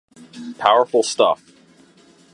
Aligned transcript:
Powerful 0.57 1.03
stuff. 1.03 1.53